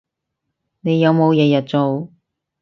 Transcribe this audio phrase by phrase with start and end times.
[0.79, 2.09] 你有冇日日做